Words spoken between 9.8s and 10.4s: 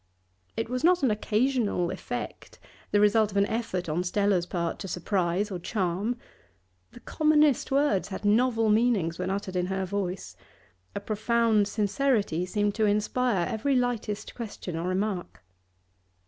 voice;